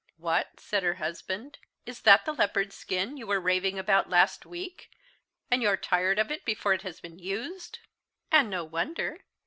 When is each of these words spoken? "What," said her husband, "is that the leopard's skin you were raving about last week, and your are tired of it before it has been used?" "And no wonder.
"What," 0.17 0.59
said 0.59 0.81
her 0.81 0.95
husband, 0.95 1.59
"is 1.85 2.01
that 2.01 2.25
the 2.25 2.33
leopard's 2.33 2.75
skin 2.75 3.17
you 3.17 3.27
were 3.27 3.39
raving 3.39 3.77
about 3.77 4.09
last 4.09 4.47
week, 4.47 4.89
and 5.51 5.61
your 5.61 5.73
are 5.73 5.77
tired 5.77 6.17
of 6.17 6.31
it 6.31 6.43
before 6.43 6.73
it 6.73 6.81
has 6.81 6.99
been 6.99 7.19
used?" 7.19 7.77
"And 8.31 8.49
no 8.49 8.63
wonder. 8.63 9.19